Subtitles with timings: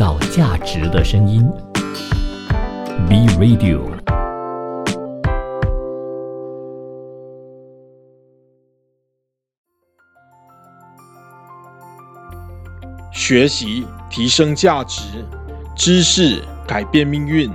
[0.00, 1.46] 造价值的声音。
[3.06, 3.82] B Radio。
[13.12, 15.22] 学习提升价值，
[15.76, 17.52] 知识改变命运，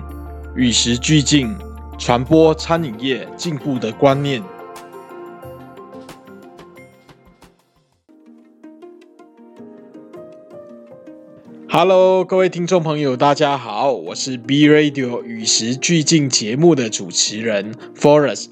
[0.55, 1.57] 与时俱进，
[1.97, 4.43] 传播餐饮业进步的观念。
[11.77, 18.45] Hello，各位听众朋友，大家好，我是 B Radio 与时俱进节目的主持人 Forest。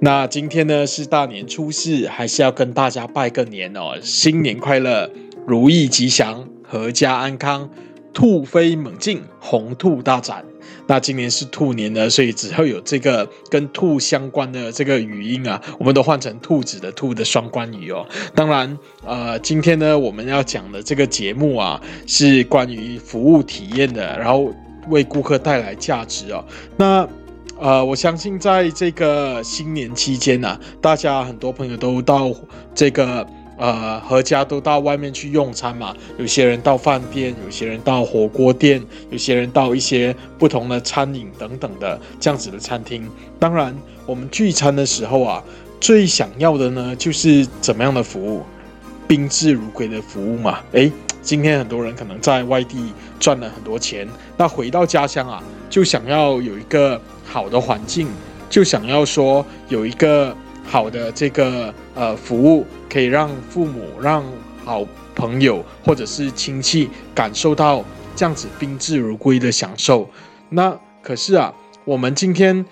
[0.00, 5.10] 那今天呢是大年初四，还是要跟大家拜个年哦，新年快乐，
[5.48, 7.68] 如意吉祥，阖家安康，
[8.12, 10.44] 兔飞猛进，鸿兔大展。
[10.90, 18.04] 那今年是兔年呢，所以只要有这个跟兔相关的这个语音啊，我们都换成兔子的兔的双关语哦。
[18.34, 18.76] 当然，
[19.06, 24.52] 呃，今天呢我们要讲的这个节目啊，是关于服务体验的，然后
[24.88, 26.44] 为顾客带来价值哦。
[26.76, 27.08] 那
[27.60, 32.34] 呃，我相信在这个新年期间呢，大家很多朋友都到
[32.74, 33.24] 这个。
[33.60, 43.06] 呃，合家都到外面去用餐嘛，有些人到饭店，有些人到火锅店，有些人到一些不同的餐饮等等的这样子的餐厅。
[43.38, 45.44] 当然，我们聚餐的时候啊，
[45.78, 48.42] 最想要的呢，就是怎么样的服务，
[49.06, 50.60] 宾至如归的服务嘛。
[50.72, 58.08] 诶，今天很多人可能在外地赚了很多钱，那回到家乡啊，就想要有一个好的环境，
[58.48, 60.34] 就想要说有一个。
[60.70, 64.24] 好的，这个呃服务可以让父母、让
[64.64, 70.08] 好朋友或者是亲戚感受到这样子宾至如归的享受。
[70.50, 71.52] 那可是啊，
[71.84, 72.64] 我们今天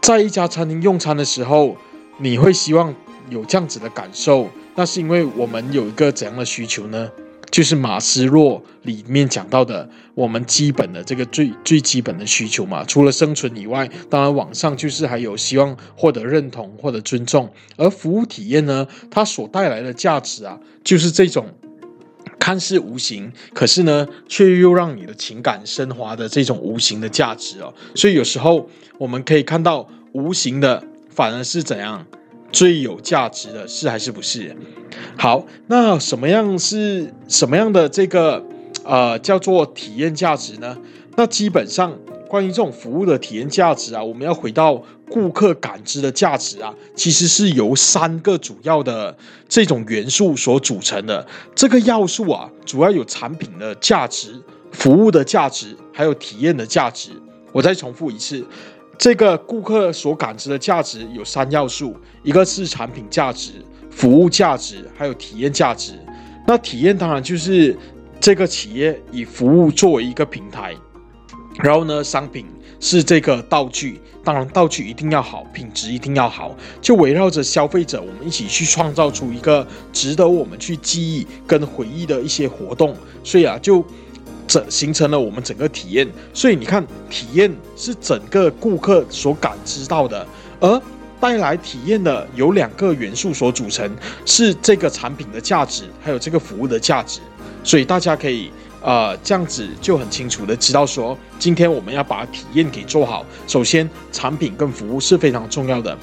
[0.00, 1.76] 在一家餐厅用餐的时候，
[2.16, 2.94] 你会希望
[3.28, 7.10] 有这样子的感受，那是因为我们有一个怎样的需求呢？
[7.56, 12.84] 就是马斯洛里面讲到的，我们基本的这个最最基本的需求嘛。
[12.84, 17.50] 除了生存以外，当然网上就是还有希望获得认同或者尊重。
[17.78, 21.46] 而服务体验呢，它所带来的价值啊，就是这种
[22.38, 27.72] 看似无形，可是呢，却又让你的情感升华的这种无形的价值哦。
[27.94, 32.04] 所以有时候我们可以看到，无形的反而是怎样？
[32.52, 34.56] 最有价值的是还是不是？
[35.18, 38.42] 好，那什么样是什么样的这个
[38.84, 40.76] 呃叫做体验价值呢？
[41.16, 41.96] 那基本上
[42.28, 49.16] 关于这种服务的体验价值啊，我们要回到顾客感知的价值啊，其实是由三个主要的
[49.48, 51.26] 这种元素所组成的。
[51.54, 54.40] 这个要素啊，主要有产品的价值、
[54.72, 57.10] 服务的价值，还有体验的价值。
[57.52, 58.44] 我再重复一次。
[58.98, 63.52] 这个顾客所感知的价值有三要素，一个是产品价值、
[63.90, 65.92] 服务价值，还有体验价值。
[66.46, 67.76] 那体验当然就是
[68.18, 70.74] 这个企业以服务作为一个平台，
[71.62, 72.46] 然后呢，商品
[72.80, 82.96] 是这个道具，当然道具一定要好，品质一定要好，就围绕着消费者，我们一起去创造出一个值得我们去记忆跟回忆的一些活动。
[83.22, 83.84] 所以啊，就。
[84.46, 90.26] 整形成了我们整个体验，所以你看，体验是整个顾客所感知到的，
[90.60, 90.80] 而
[91.20, 93.90] 带来体验的有两个元素所组成，
[94.24, 97.20] 是这个产品的价值，还有这个服务的价值。
[97.64, 98.50] 所以大家可以
[98.82, 105.96] 呃这样子就很清楚的知道说，今天我们要把体验给做好，首先产品跟服务是非常重要的。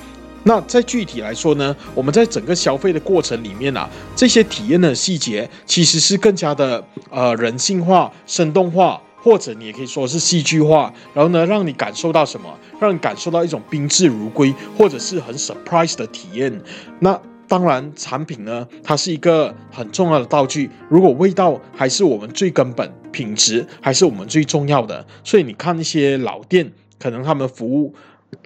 [0.45, 10.93] 那在具体来说呢，我们在整个消费的过程里面啊，这些体验的细节其实是更加的呃人性化、生动化，或者你也可以说是戏剧化。
[11.13, 12.53] 然后呢，让你感受到什么？
[12.79, 16.61] 让你感受到一种宾至如归，或者是很 surprise 的体验。
[16.99, 17.17] 那
[17.47, 20.69] 当然，产品呢，它是一个很重要的道具。
[20.89, 25.05] 如果味道还是我们最根本，品质还是我们最重要的。
[25.23, 27.93] 所以你看一些老店，可能他们服务。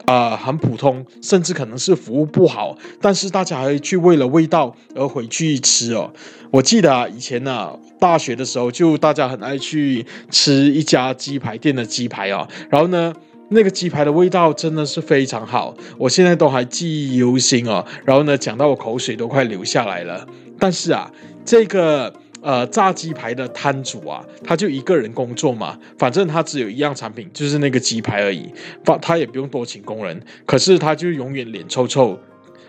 [0.06, 6.12] 啊，很普通，甚至可能是服务不好，但是大家还会去为了味道而回去吃哦。
[6.52, 13.14] 我记得啊，以前呢，大学的时候就大家很爱去吃一家鸡排店的鸡排啊，然后呢，
[13.50, 17.86] 那个鸡排的味道真的是非常好，我现在都还记忆犹新哦。
[18.06, 20.28] 然后呢，讲到我口水都快流下来了。
[20.60, 21.12] 但是啊，
[21.46, 22.14] 这个。
[22.48, 28.50] 呃，炸鸡排的摊主啊，他就一个人工作嘛，反正他只有一样产品，就是那个鸡排而已，
[28.86, 32.18] 他他也不用多请工人，可是他就永远脸臭臭，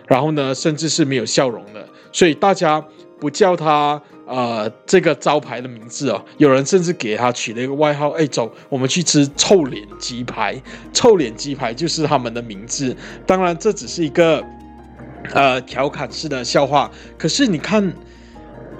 [0.05, 2.85] 然后呢，甚至是没有笑容的，所以大家
[3.21, 10.61] 不叫他呃这个招牌的名字哦，有人甚至给他取了一个外号，哎，走，我们去吃臭脸鸡排，
[10.91, 12.93] 臭脸鸡排就是他们的名字，
[13.25, 14.43] 当然这只是一个
[15.33, 17.93] 呃调侃式的笑话，可是你看。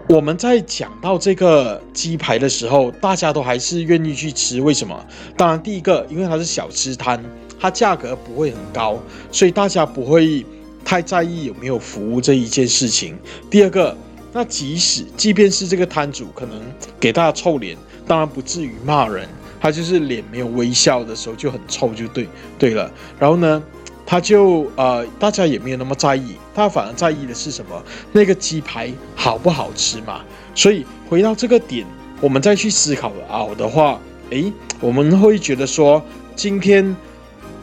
[0.10, 5.06] 我们在讲到这个鸡排的时候，大家都还是愿意去吃，为什么？
[5.38, 7.24] 当然，第一个，因为它是小吃摊，
[7.60, 9.00] 它价格不会很高，
[9.32, 10.44] 所以大家不会
[10.84, 13.16] 太在意有没有服务这一件事情。
[13.52, 13.96] 第二个，
[14.34, 16.60] 那即使即便是这个摊主可能
[17.00, 17.78] 给大家臭脸，
[18.08, 19.30] 当然不至于骂人，
[19.62, 22.28] 他就是脸没有微笑的时候就很臭，就对
[22.58, 22.92] 对了。
[23.20, 23.62] 然后呢？
[24.12, 27.80] 他就呃，大家也没有那么在意，他反而在意的是什么？
[28.12, 30.22] 那个鸡排好不好吃嘛？
[30.56, 31.86] 所以回到这个点，
[32.20, 34.00] 我们再去思考熬的话，
[34.32, 34.52] 诶，
[34.82, 36.04] 我们会觉得说，
[36.36, 36.96] 今天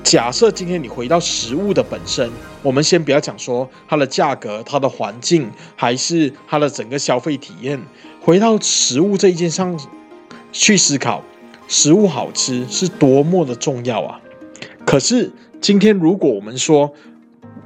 [0.05, 2.31] 假设今天你回到食物的本身，
[2.63, 7.83] 我们先不要讲说它的价格、它的环境，还是它的整个消费体验，
[8.21, 9.77] 回到食物这一件上
[10.53, 11.25] 去思考，
[11.67, 14.21] 食物好吃是多么的重要啊！
[14.85, 15.33] 可是。
[15.67, 16.95] 今天如果我们说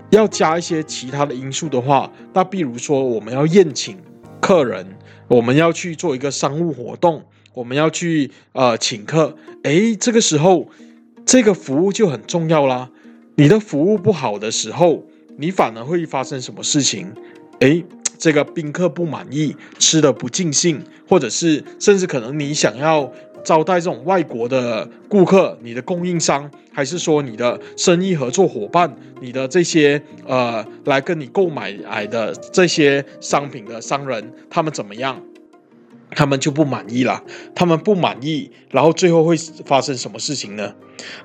[0.08, 3.99] 要加一些其他的因素的话，那比如说我们要宴请
[4.41, 4.87] 客人，
[5.29, 10.67] 我们要去做一个商务活动，我们要去呃请客，诶，这个时候
[11.26, 12.88] 这个服务就很重要啦。
[13.35, 15.05] 你的服务不好的时候，
[15.37, 17.12] 你反而会发生什么事情？
[17.58, 17.85] 诶，
[18.17, 23.12] 这个宾客不满意，吃的不尽兴，或者是甚至可能你想要。
[23.45, 35.21] 招待这种外国的顾客，你的供应商，还是说你的生意合作伙伴，你的这些呃来跟你购买来的这些商品的商人，他们怎么样？
[36.12, 37.23] 他们就不满意了。
[37.55, 40.75] 他们不满意，然后最后会发生什么事情呢？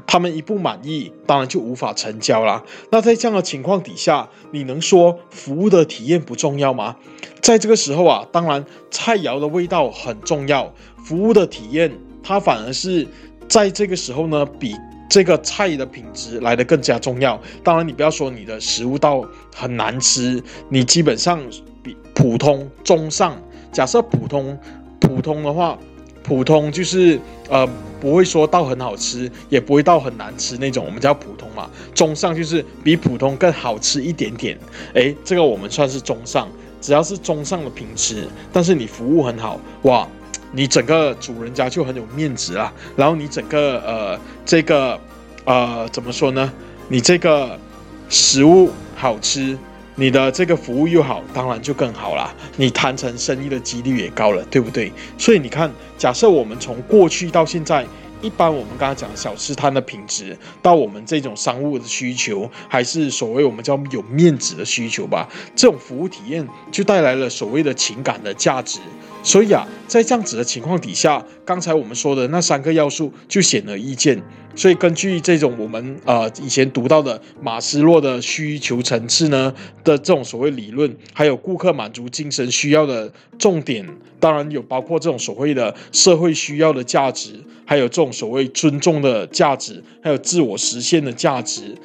[0.07, 2.63] 他们一不满意，当然就无法成交了。
[2.91, 6.95] 那在这样的情况底下，你能说服务的体验不重要吗？
[7.41, 10.73] 在这个时候啊，当然菜肴的味道很重要。
[11.03, 11.91] 服务的体验，
[12.23, 13.05] 它反而是
[13.47, 14.75] 在这个时候呢，比
[15.09, 17.39] 这个菜的品质来的更加重要。
[17.63, 19.23] 当然，你不要说你的食物到
[19.53, 21.39] 很难吃，你基本上
[21.83, 23.39] 比普通中上。
[23.75, 24.57] 假设普通
[25.01, 25.77] 普通的话，
[26.23, 27.19] 普通就是
[27.49, 27.67] 呃
[27.99, 31.69] 不会说到很好吃，也不会到很难吃那种，我们叫普通嘛。
[31.93, 34.57] 中上就是比普通更好吃一点点。
[34.93, 36.47] 诶，这个我们算是中上，
[36.79, 40.07] 只要是中上的品质，但是你服务很好，哇！
[40.53, 44.97] 你整个主人家就很有面子啦，然后你整个呃这个
[45.43, 46.49] 呃怎么说呢？
[46.87, 47.59] 你这个
[48.07, 49.57] 食物好吃，
[49.95, 52.33] 你的这个服务又好，当然就更好啦。
[52.57, 54.91] 你谈成生意的几率也高了，对不对？
[55.17, 57.85] 所以你看，假设我们从过去到现在。
[58.21, 68.79] 一般我们刚才讲小吃摊的品质，到我们这种商务的需求，还是所谓我们叫有面子的需求吧，这种服务体验就带来了所谓的情感的价值。
[69.25, 74.21] 所以啊，在这样子的情况底下，刚才我们说的那三个要素就显而易见。
[74.55, 83.83] 所以根据这种我们呃以前读到的马斯洛的需求层次呢的这种所谓理论，还有顾客满足精神需要的重点，
[84.19, 87.33] 当然有包括这种所谓的社会需要的价值，
[87.65, 91.75] 还有这种所谓尊重的价值，还有自我实现的价值。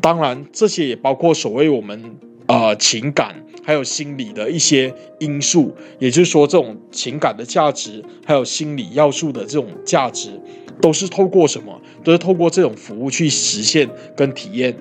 [0.00, 2.16] 当然这些也包括所谓我们
[2.46, 10.40] 呃情感还有心理的一些因素，也就是说这种情感的价值还有心理要素的这种价值。
[10.80, 11.80] 都是透过什么？
[12.02, 14.74] 都是透过这种服务去实现跟体验。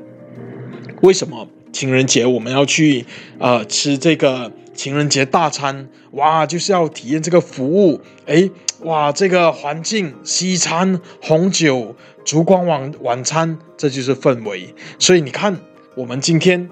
[1.02, 3.06] 为什么情人节我们要去
[3.38, 5.90] 呃吃这个情人节大餐？
[6.12, 8.02] 哇，就是要体验这个服务。
[8.26, 8.50] 哎，
[8.80, 14.74] 哇，这个环境、西餐、红酒、烛光晚晚餐，这就是氛围。
[14.98, 15.56] 所以你看，
[15.96, 16.68] 我们今天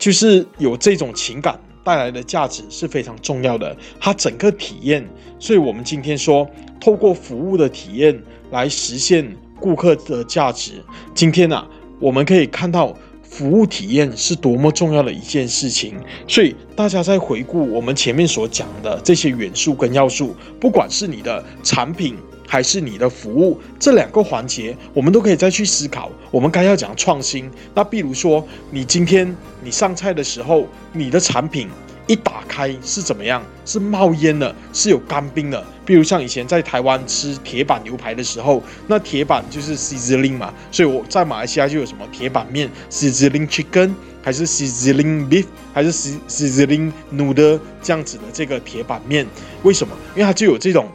[0.00, 3.76] 就是有这种情感带来的价值是非常重要的。
[4.00, 8.20] 它整个体验，所以我们今天说，透过服务的体验。
[8.50, 9.24] 来实现
[9.60, 10.72] 顾客的价值。
[11.14, 11.64] 今天呢，
[12.00, 12.92] 我们可以看到
[13.22, 15.94] 服务体验是多么重要的一件事情。
[16.26, 22.16] 所以大家在回顾我们前面所讲的这些元素跟要素，不管是你的产品
[22.50, 27.48] 还是你的服务，这两个环节，我们都可以再去思考，我们该要讲创新。
[27.72, 31.68] 那比如说，你今天你上菜的时候，你的产品。
[32.06, 33.40] 一打开是怎么样？
[33.64, 35.64] 是冒烟的，是有干冰的。
[35.84, 49.24] 比如像以前在台湾吃铁板牛排的时候，那铁板就是 sizzling 嘛，所以我在马来西亚就有什么铁板面 sizzling chicken，还是 sizzling beef，还是 sizzling noodle 这样子的这个铁板面。
[49.62, 49.96] 为什么？
[50.16, 50.88] 因为它就有这种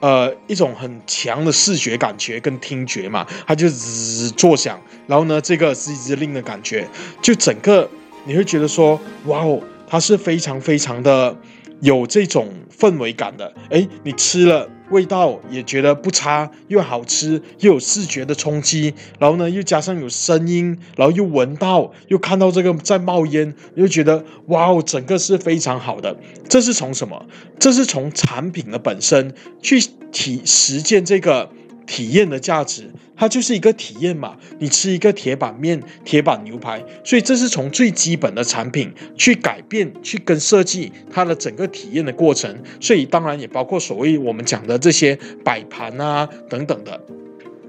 [0.00, 6.86] 呃一种很强的视觉感觉跟听觉嘛，它就滋作响，然后呢这个是一只令的感觉，
[7.22, 7.88] 就整个
[8.24, 9.60] 你会觉得说哇哦。
[9.90, 11.34] 它是非常非常的
[11.80, 13.52] 有这种氛围感的。
[13.70, 14.68] 诶，你吃了。
[14.90, 26.16] 味道也觉得不差，又好吃，又有视觉的冲击，然后呢，又加上有声音，然后又闻到，又看到这个在冒烟，又觉得哇哦，整个是非常好的。
[26.48, 27.26] 这是从什么？
[27.58, 29.78] 这是从产品的本身去
[30.10, 31.50] 体实践这个。
[31.88, 34.36] 体验的价值，它就是一个体验嘛。
[34.60, 42.62] 你吃一个铁板面、铁板牛排，所以这是从最基本的产品去改变、去跟设计它的整个体验的过程。
[42.78, 47.00] 所以当然也包括所谓我们讲的这些摆盘啊等等的。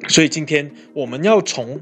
[0.09, 1.79] 所以今天我们要从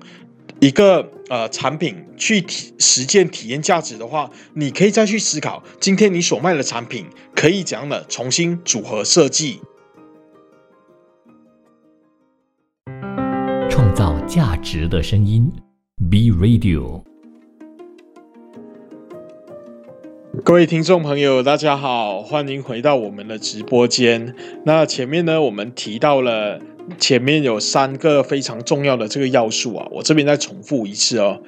[0.59, 9.59] 一个呃产品去体实践体验价值的话，你可以再去思考，今天你所卖的产品可以怎样的重新组合设计。
[14.37, 15.51] 价值的声音
[16.11, 17.01] ，B Radio。
[20.45, 24.35] 各位听众朋友，大家好，欢迎回到我们的直播间。
[24.63, 26.61] 那前面呢，我们提到了
[26.99, 31.41] 前面有三个非常重要的这个要素啊，我这边再重复一次哦。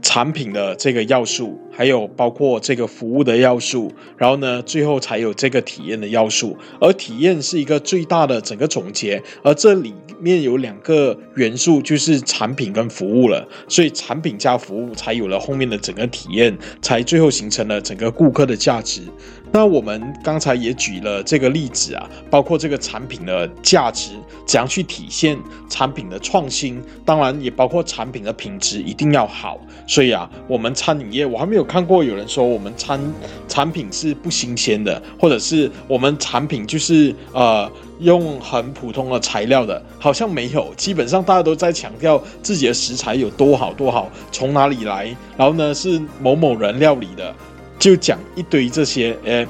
[0.00, 6.56] 产品的这个要素，还有包括这个服务的要素，然后呢，最后才有这个体验的要素。
[6.80, 13.46] 而体验是一个最大的整个总结，而这里面有两个元素，就是产品跟服务了。
[13.68, 19.02] 所以产品加服务，才有了后面的整个体验，才最后形成了整个顾客的价值。
[19.50, 24.12] 那我们刚才也举了这个例子啊，包括这个产品的价值
[24.46, 25.38] 怎样去体现
[25.68, 29.58] 产品的创新，当然也包括产品的品质一定要好。
[29.86, 33.00] 所以啊，我们餐饮业我还没有看过有人说我们餐
[33.48, 40.72] 产品是不新鲜的，或者是我们产品就是呃用很普通的材料的，好像没有。
[40.76, 47.34] 基本上大家都在强调自己的食材有多好多好，从哪里来，然后呢是某某人料理的。
[47.78, 49.46] 就讲一堆这些，呃，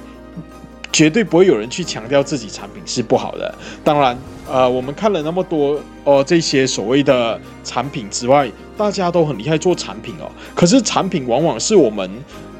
[0.92, 3.54] 绝对不会有人去强调自己产品是不好的。
[3.82, 4.16] 当然，
[4.46, 10.30] 呃，我们看了那么多哦，这些所谓的产品之外，大家都很厉害做产品哦。
[10.54, 12.10] 可是产品往往是我们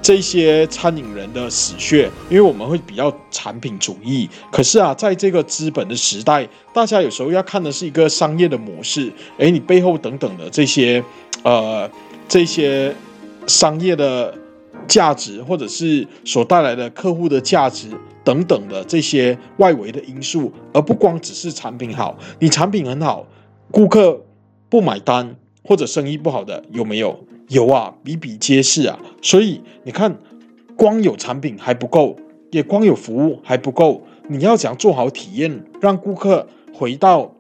[0.01, 4.29] 这些餐饮人的死穴，因为我们会比较产品主义。
[4.51, 9.13] 可是啊，在这个资本的时代，大家有时候要看的是一个商业的模式。
[9.39, 11.03] 诶，你背后等等的这些，
[11.43, 11.91] 呃，
[12.27, 12.95] 这些
[13.47, 14.35] 商业的。
[14.89, 17.89] 价值，或者是所带来的客户的价值
[18.25, 22.19] 等等的这些外围的因素，而不光只是产品好。
[22.41, 23.27] 你产品很好，
[23.71, 24.25] 顾客
[24.69, 27.21] 不买单或者生意不好的有没有？
[27.49, 28.99] 有啊，比比皆是啊。
[29.23, 30.19] 所以你看，
[30.77, 32.17] 光有产品还不够，
[32.51, 34.03] 也光有服务还不够。
[34.29, 37.35] 你要想做好体验，让顾客回到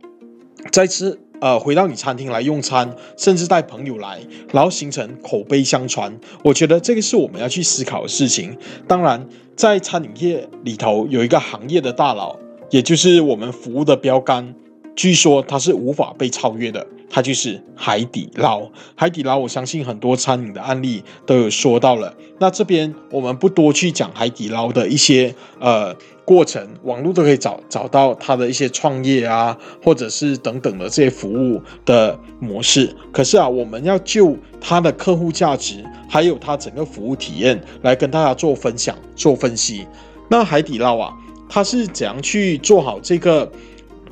[0.70, 1.18] 再次。
[1.40, 4.18] 呃，回到你餐厅来用餐，甚至带朋友来，
[4.52, 6.12] 然后形成口碑相传。
[6.42, 8.56] 我觉得这个是我们要去思考的事情。
[8.86, 12.36] 当然，在餐饮业里头有一个行业的大佬，
[12.70, 14.54] 也就是我们服务的标杆，
[14.96, 16.86] 据说他是无法被超越的。
[17.10, 18.70] 它就是海底捞。
[18.94, 22.14] 海底捞，我相信很多餐饮的案例都有说到了。
[22.38, 25.94] 那这边我们不多去讲海底捞的一些呃。
[26.28, 32.94] 过程网络都可以找找到它的一些创业啊，或者是等等的这些服务的模式。
[33.10, 39.86] 可是啊，我们要就它的客户价值，还有它整个服务体验来跟大家做分享、做分析。
[40.28, 41.14] 那海底捞啊，
[41.48, 43.50] 它是怎样去做好这个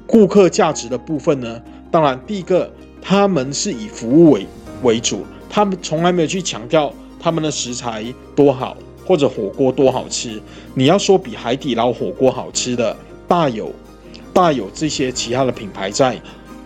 [0.06, 1.60] 顾客价值的部分呢？
[1.90, 2.72] 当然，第一个，
[3.08, 4.46] 他们是以服务为
[4.82, 8.76] 为主，他们从来没有去强调他们的食材多好。
[9.06, 10.42] 或者火锅多好吃，
[10.74, 12.96] 你要说比海底捞火锅好吃的，
[13.28, 13.72] 大有
[14.32, 16.20] 大有这些其他的品牌在，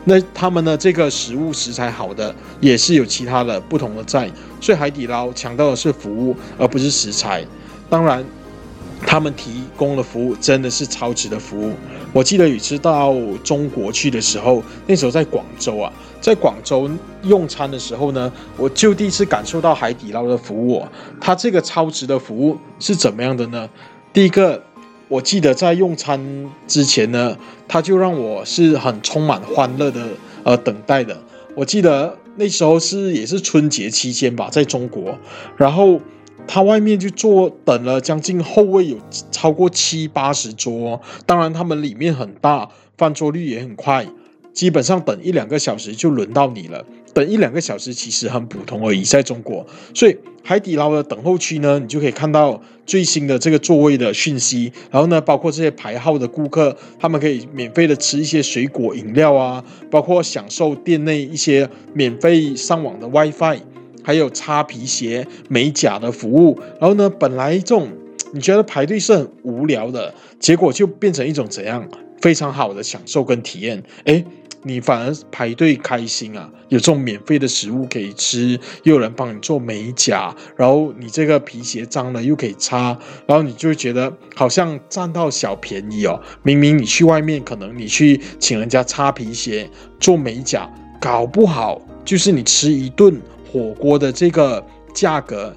[0.07, 7.45] 那他们的这个食物食材好的，也是有其他的不同的在，所以海底捞强调的是服务，而不是食材。
[7.91, 8.25] 当然，
[9.07, 11.75] 他们提供的服务真的是超值的服务。
[12.15, 15.93] 我记得有一次到中国去的时候，那时候在广州啊。
[16.21, 16.89] 在广州
[17.23, 20.85] 用餐的时候呢，我就第一次感受到海底捞的服务。
[21.21, 23.69] 它这个超值的服务是怎么样的呢？
[24.13, 24.63] 第一个，
[25.09, 27.37] 我记得在用餐之前呢，
[27.67, 30.09] 他就让我是很充满欢乐的
[30.45, 31.17] 呃等待的。
[31.57, 35.19] 我记得那时候是也是春节期间吧，在中国，
[35.57, 36.01] 然后
[36.47, 38.97] 他外面就坐等了将近后位有
[39.31, 44.07] 超过七八十桌，当然他们里面很大，翻桌率也很快。
[44.53, 49.67] 基本上等一两个小时就轮到你了，等一两个小时其实很普通而已，在中国。
[49.95, 63.61] 所以海底捞的等候区呢，你就可以看到最新的这个座位的讯息，然后呢，包括这些排号的顾客，他们可以免费的吃一些水果饮料啊，包括享受店内一些免费上网的 WiFi，
[64.03, 66.59] 还有擦皮鞋、美甲的服务。
[66.81, 67.89] 然后呢，本来这种
[68.33, 71.87] 你觉得排队是很无聊的，结果就变成一种怎样
[72.21, 73.83] 非常好的享受跟体验？
[74.05, 74.25] 诶，
[74.63, 86.21] 你反而排队开心啊，有这种免费的食物可以吃，又有人帮你做美甲，然后你这个皮鞋脏了又可以擦，然后你就觉得好像占到小便宜哦。
[86.43, 93.19] 明明你去外面，可能你去请人家擦皮鞋、做美甲，搞不好就是你吃一顿
[93.51, 94.63] 火锅的这个
[94.95, 95.57] 价格，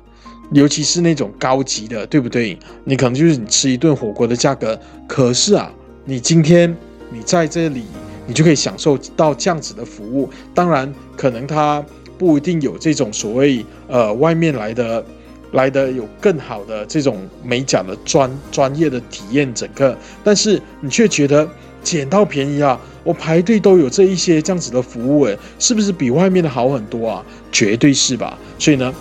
[0.53, 2.57] 尤其是那种高级的，对不对？
[2.85, 4.79] 你可能就是你吃一顿火锅的价格，
[5.09, 5.69] 可是啊，
[6.05, 6.73] 你今天
[7.11, 7.83] 你在这里。
[8.25, 10.29] 你就可以享受到这样子的服务。
[10.53, 11.83] 当然，可能它
[12.17, 15.03] 不一定有这种所谓呃外面来的
[15.51, 21.47] 来的有更好的这种美甲的专专业的体验整个，但是你却觉得
[21.83, 22.79] 捡到便宜啊！
[23.03, 27.25] 我排队都有这一些这样子的服务，诶，是不是比外面的好很多啊？
[27.51, 28.37] 绝对是吧？
[28.57, 28.93] 所以呢，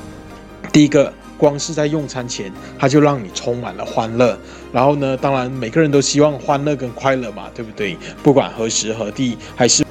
[0.72, 1.12] 第一个。
[1.42, 4.38] 光是在用餐前，它就让你充满了欢乐。
[4.72, 7.98] 然后呢，当然每个人都希望欢乐跟快乐嘛，对不对？
[8.22, 9.84] 不管何时何地，还是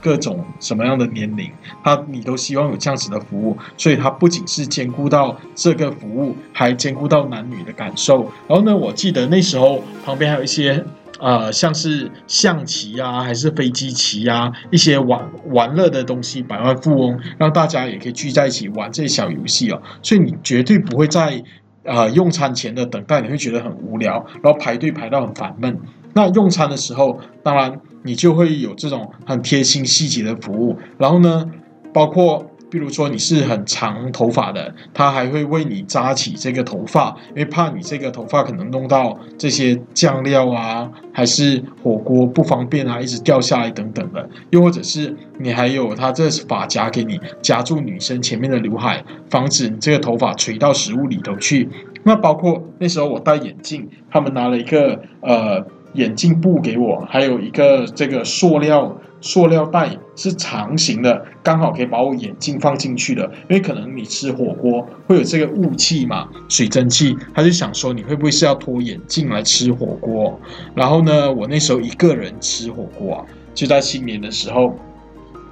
[0.00, 1.50] 各种什么样的年龄，
[1.82, 3.58] 他你都希望有这样子的服务。
[3.76, 8.30] 所以它不仅是兼顾到这个服务，还兼顾到男女的感受。
[8.46, 10.84] 然后呢，我记得那时候旁边还有一些。
[11.20, 19.80] 呃，像是象棋啊，还是飞机棋啊，一些玩玩乐的东西，百万富翁让大家也可以聚在一起玩这些小游戏哦。
[20.02, 21.42] 所以你绝对不会在
[21.84, 25.78] 呃用餐前的等待，你会觉得很无聊，然后排队排到很烦闷。
[26.14, 30.76] 那用餐的时候，当然你就会有这种很贴心细节的服务。
[30.98, 31.48] 然后呢，
[31.92, 32.46] 包括。
[32.72, 44.26] 比如说你是很长头发的，他还会为你扎起这个头发，因为怕你这个头发可能弄到这些酱料啊，还是火锅不方便啊，一直掉下来等等的。
[44.48, 51.68] 又或者是你还有他这发夹给你夹住女生前面的刘海，防止你这个头发垂到食物里头去。
[52.04, 55.62] 那包括那时候我戴眼镜，他们拿了一个呃
[55.92, 58.96] 眼镜布给我，还有一个这个塑料。
[59.22, 63.24] 塑料袋是长形的，刚好可以把我眼镜放进去的。
[63.48, 70.38] 因为可能你吃火锅会有这个雾气嘛，水蒸气，他就想说你会不会是要脱眼镜来吃火锅？
[70.74, 73.24] 然后呢，我那时候一个人吃火锅啊，
[73.54, 74.76] 就在新年的时候，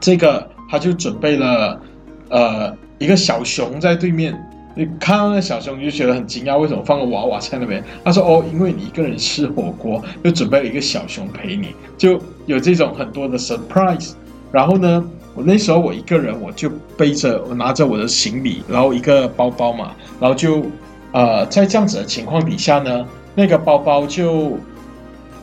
[0.01, 1.81] 这个他就准备了
[2.29, 4.39] 呃一个小熊在对面。
[4.81, 7.85] 你看到那小熊，你就觉得很惊讶，为什么放个娃娃在那边？
[8.03, 14.13] 他说：“哦，因为你一个人吃火锅，就准备了一个小熊陪你，就有这种很多的 surprise。”
[14.51, 20.65] 然后呢，我那时候我一个人，我就背着我拿着我的行李，然后一个包包嘛，然后就
[21.13, 24.57] 呃在这样子的情况底下呢，那个包包就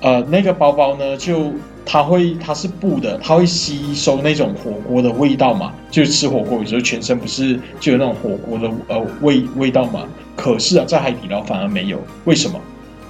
[0.01, 1.51] 呃那个包包呢就。
[1.89, 5.73] 它会，它是布的，它会吸收那种火锅的味道嘛？
[5.89, 10.05] 就吃火锅有时候全身不是就有那种火锅的呃味味道嘛？
[10.35, 12.59] 可是啊，在海底捞反而没有，为什么？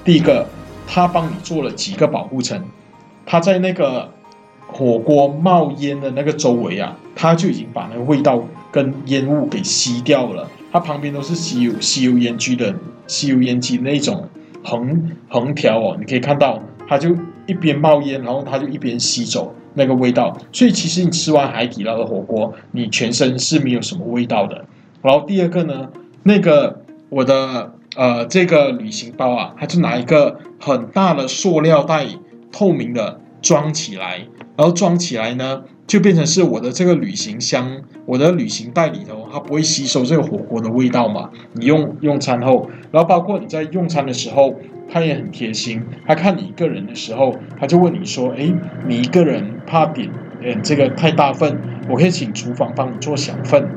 [0.05, 0.47] 第一个，
[0.85, 2.63] 它帮你做了几个保护层，
[3.25, 4.07] 它在那个
[4.67, 10.47] 火锅冒烟的那个周围啊，它就已经把那个味道跟烟雾给吸掉了。
[10.71, 12.75] 它旁边都是吸油吸油烟机的
[13.07, 14.29] 吸油烟机那种
[14.63, 16.61] 横横条哦，你可以看到。
[16.89, 17.13] 它就
[17.47, 24.65] 一边冒烟，然后它就一边吸走那个味道，所以其实你吃完海底捞的火锅，你全身是没有什么味道的。
[25.01, 25.89] 然后第二个呢，
[26.23, 32.05] 那个我的呃这个旅行包啊，它就拿一个很大的塑料袋，
[32.51, 35.63] 透明的装起来，然后装起来呢。
[35.87, 41.29] 就变成是我的这个旅行箱，我的旅行袋里头，它不会吸收这个火锅的味道嘛？
[41.53, 44.53] 你用用餐后，然后包括你在用餐的时候，
[44.89, 45.83] 他也很贴心。
[46.05, 48.53] 他看你一个人的时候，他就问你说：“哎，
[48.87, 50.09] 你一个人怕点，
[50.41, 51.57] 嗯，这个太大份，
[51.89, 53.67] 我可以请厨房帮你做小份，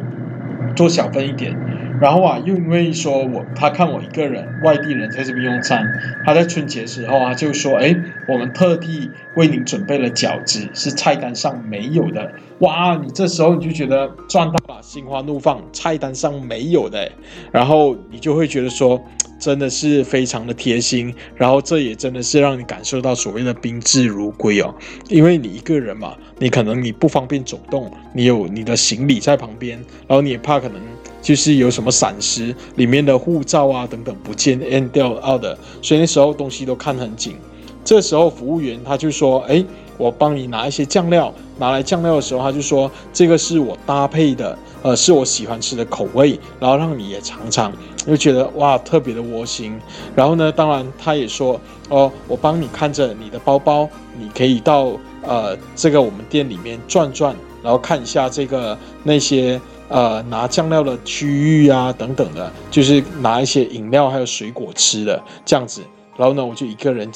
[0.77, 1.57] 做小份一点。”
[2.01, 5.85] 然后啊，又因为说我他看我一个人外地人在这边用餐，
[6.25, 7.95] 他在春节时候啊就说：“哎，
[8.27, 17.13] 我们特地为您准备了饺子，是菜单上没有的。”哇，你这时候你就觉得赚到了，心花怒放，菜单上没有的，
[17.53, 19.05] 然后你就会觉得说。
[19.41, 24.73] 真的是非常的贴心，然后这也真的是让你感受到所谓的宾至如归哦。
[25.09, 30.81] 因为你一个人嘛，你可能你不方便走动，你有你的行李在旁边，然后你也怕可能
[31.23, 37.35] 就是有什么闪失，里面的护照啊等等不见 n 掉的，所以那时候东西都看很紧。
[37.83, 39.65] 这时候服务员他就说：“哎，
[40.01, 47.71] 我帮你拿一些酱料。”拿来酱料的时候，他就说：“这个是我搭配的。”呃，是我喜欢吃的口味，然后让你也尝尝，
[48.07, 49.79] 就觉得哇，特别的窝心。
[50.17, 51.61] 然后呢，当然他也说，
[51.91, 53.87] 哦，我帮你看着你的包包，
[54.19, 59.61] 你可以到呃这个我们店里面转转，然后看一下这个那些
[59.91, 65.83] 呃拿酱料的区域啊等等的，就是拿一些饮料还有水果吃的这样子。
[66.17, 67.07] 然后呢，我就一个人，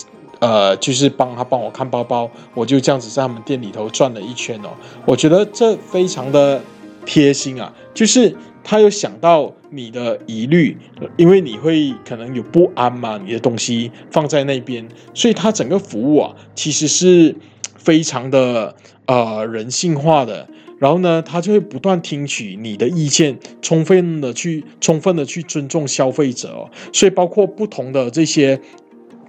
[0.44, 4.68] 呃，就是帮他帮我看包包，我就这样子在他们店里头转了一圈哦。
[5.06, 6.60] 我觉得这非常的
[7.06, 10.76] 贴心啊，就是他有想到你的疑虑，
[11.16, 17.34] 因为你会可能有不安嘛，你的东西放在那边，所以他整个服务啊，其实是
[17.78, 18.74] 非常的
[19.06, 20.46] 呃人性化的。
[20.78, 26.68] 然后呢，他就会不断听取你的意见，充分的去充分的去尊重消费者哦。
[26.92, 28.60] 所以包括不同的这些。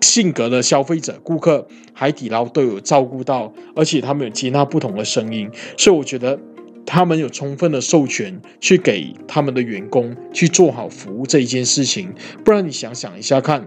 [0.05, 6.39] 性格的消费者、顾客，海底捞都有照顾到，而且他们有接纳不同的声音，所以我觉得
[6.85, 12.13] 他们有充分的授权去给他们的员工去做好服务这一件事情。
[12.43, 13.65] 不然你想想一下看，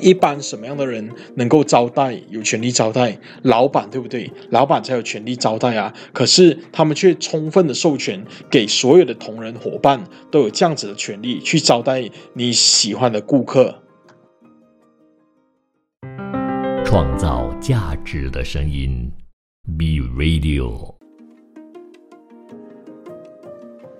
[0.00, 3.18] 一般什么样的人能够招待、有权利招待？
[3.42, 4.30] 老板对不对？
[4.50, 5.92] 老板才有权利招待啊。
[6.12, 13.82] 可是他们却充分的授权给所有的同仁伙伴都有这样子的权利去招待你喜欢的顾客。
[16.90, 19.12] 创造价值的声音
[19.76, 20.94] ，B Radio。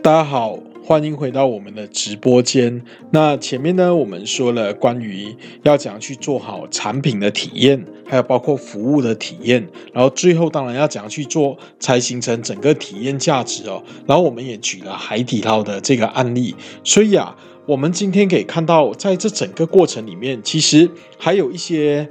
[0.03, 2.83] 大家好，欢迎回到我们的直播间。
[3.11, 13.85] 那前面呢，我们说了关于要怎样去做好产品的体验，还有包括服务的体验，然后最后当然要怎样去做，才形成整个体验价值哦。
[14.07, 22.09] 然后我们也举了海底捞的这个案例，所以啊，我们今天可以看到，在这整个过程里面，其实还有一些。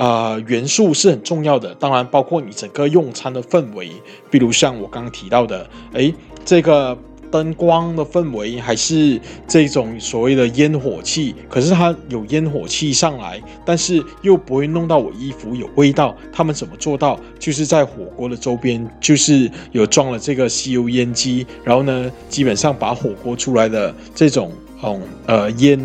[0.00, 3.90] 啊，元素是很重要的，当然包括你整个用餐的氛围，
[4.30, 6.10] 比如像我刚刚提到的，哎，
[6.42, 6.96] 这个
[7.30, 16.16] 灯光的氛围，还是这种所谓的烟火气，可是它有烟火气上来，但是又不会弄到我衣服有味道。
[16.32, 17.20] 他们怎么做到？
[17.38, 24.50] 就是在火锅的周边，就是有装了这个吸油烟机，然后呢，基本上把火锅出来的这种
[24.82, 25.78] 嗯呃烟。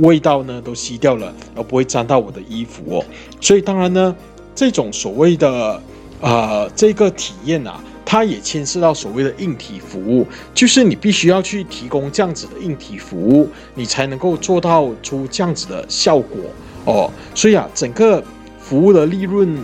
[0.00, 3.04] 味道呢都吸掉了，而不会沾到我的衣服哦。
[3.40, 4.14] 所以当然呢，
[4.54, 5.82] 这种所谓的
[6.20, 16.38] 呃这个体验啊，它也牵涉到所谓的硬体服务，就是你必须要去提供这样子的硬体服务，你才能够做到出这样子的效果
[16.84, 17.10] 哦。
[17.34, 18.22] 所以啊，整个
[18.58, 19.56] 服务的利润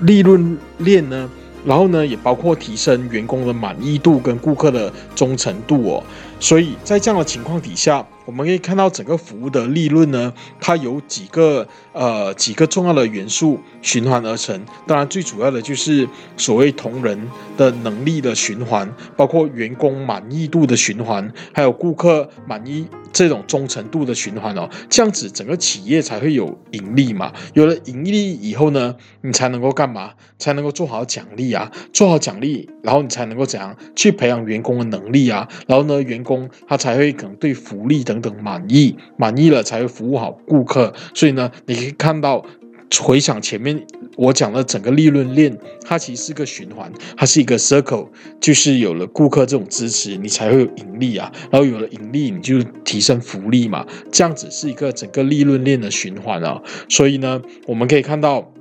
[0.00, 1.30] 利润链呢，
[1.64, 6.02] 然后呢也包括提升员工的满意度跟顾客的忠诚度哦。
[6.40, 8.06] 所以在这样的情况底下。
[8.24, 14.58] 我们可以看到整个服务的利润呢，它有几个呃几个重要的元素循环而成。
[14.86, 17.20] 当然，最主要的就是所谓同仁
[17.58, 24.70] 的能力的循环，包括员工满意度的循环，还有顾客满意这种忠诚度的循环哦。
[24.88, 27.30] 这样子整个企业才会有盈利嘛。
[27.52, 30.12] 有了盈利以后呢，你才能够干嘛？
[30.38, 35.46] 才能够做好奖励啊，做好奖励，然后你才能够怎样去培养员工的能力啊？
[35.66, 38.13] 然后呢，员工他才会可能对福利的。
[38.14, 40.92] 等等满意，满意了才会服务好顾客。
[41.14, 42.44] 所以呢，你可以看到，
[43.02, 43.84] 回想前面
[44.16, 48.08] 我讲的整个利润链，它其实是个循环，它是一个 circle，
[48.40, 51.32] 就是有了顾客这种支持，你才会有盈利啊。
[51.50, 56.62] 然后有了盈利，你就提升福利嘛，这样子是一个整个利润链的循环啊。
[56.88, 58.53] 所以呢，我们可以看到。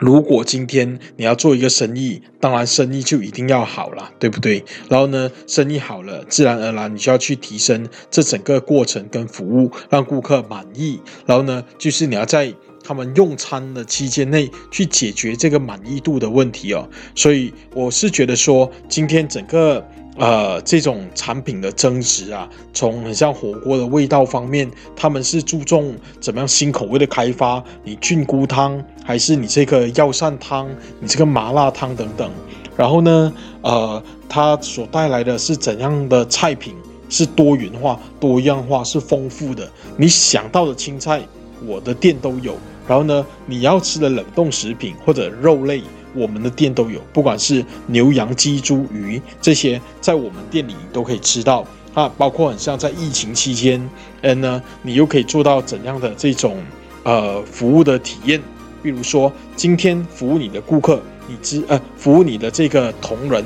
[0.00, 4.64] 如果今天你要做一个生意，当然生意就一定要好了，对不对？
[4.88, 11.00] 然后呢，生意好了，自然而然你就要去提升这整个过程跟服务，让顾客满意。
[11.26, 12.52] 然后呢，就是你要在
[12.82, 16.88] 他们用餐的期间内去解决这个满意度的问题哦。
[17.14, 19.86] 所以我是觉得说，今天整个。
[20.16, 30.68] 呃，这种产品的增值啊，从很像火锅的味道方面，他们是注重怎么样新口味的开发，你菌菇汤还是你这个药膳汤，
[31.00, 32.30] 你这个麻辣汤等等。
[32.76, 36.74] 然后呢，呃，它所带来的是怎样的菜品？
[37.08, 39.70] 是多元化、多样化，是丰富的。
[39.98, 41.20] 你想到的青菜，
[41.66, 42.56] 我的店都有。
[42.88, 45.82] 然后呢，你要吃的冷冻食品或者肉类。
[46.14, 52.10] 我们的店都有，不管是牛羊鸡猪鱼这些，在我们店里都可以吃到啊。
[52.16, 53.88] 包括很像在疫情期间，
[54.20, 56.56] 嗯呢，你又可以做到怎样的这种
[57.02, 58.40] 呃服务的体验？
[58.82, 63.44] 比如说，今天服务你的顾客，你知呃服务你的这个同仁，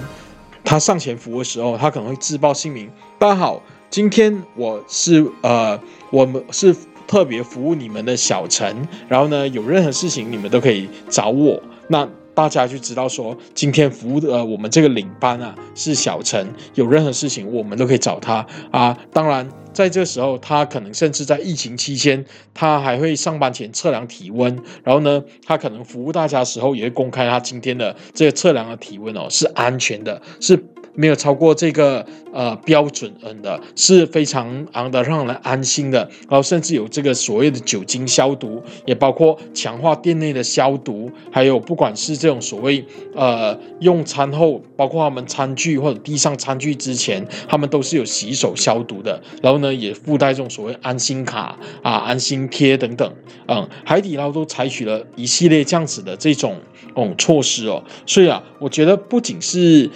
[0.65, 2.91] 他上前服务的时候，他可能会自报姓名。
[3.19, 5.79] 大家好，今天我是呃
[6.11, 6.75] 我们是
[7.07, 11.63] 特别服务你们的小陈，然后呢，有任何事情你们都可以找我。
[11.89, 18.97] 那大家就知道说，今天服务的我们这个领班啊是小陈，有任何事情我们都可以找他啊。
[19.11, 22.23] 当然，在这时候，他可能甚至在疫情期间，
[22.53, 30.63] 他还会上班前测量体温，然后呢，他可能服务大家的时候也会公开他今天的这个测量的体温哦，是安全的，是
[30.97, 35.99] 没有超过这个呃标准嗯的，是非常昂的，让人安心的。
[36.29, 49.23] 然后甚至有这个所谓的酒精消毒，也包括强化店内的消毒，还有不管是这种所谓呃用餐后，包括他们餐具或者递上餐具之前，他们都是有洗手消毒的。
[49.43, 53.15] 然后呢，也附带这种所谓安心卡啊、安心贴等等。
[53.47, 56.57] 嗯，海底捞都采取了一系列这样子的这种
[56.95, 59.91] 哦措施哦，所以啊，我觉得不仅是。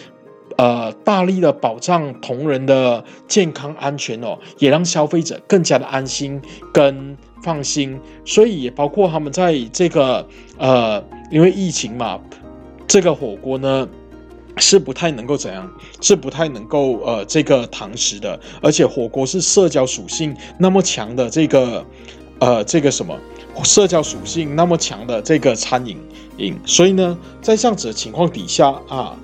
[0.60, 6.38] 呃，大力的保障同仁的健康安全哦，也让消费者更加的安心
[6.70, 7.98] 跟放心。
[8.26, 12.20] 所以也包括他们在这个呃，因为疫情嘛，
[12.86, 13.88] 这个火锅呢
[14.58, 15.66] 是不太能够怎样，
[16.02, 18.38] 是不太能够呃这个堂食的。
[18.60, 21.82] 而且火锅是社交属性那么强的这个
[22.38, 23.18] 呃这个什么
[23.64, 25.96] 社交属性那么强的这个餐饮
[26.36, 29.16] 饮，所以呢，在这样子的情况底下啊。